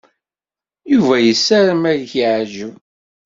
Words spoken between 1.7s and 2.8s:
ad k-yeɛjeb.